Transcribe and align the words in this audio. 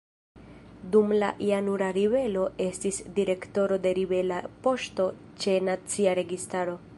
Dum 0.93 1.11
la 1.23 1.27
Januara 1.49 1.89
ribelo 1.97 2.45
estis 2.67 2.97
direktoro 3.19 3.77
de 3.85 3.93
ribela 4.01 4.41
poŝto 4.65 5.07
ĉe 5.45 5.59
Nacia 5.69 6.17
Registaro. 6.23 6.77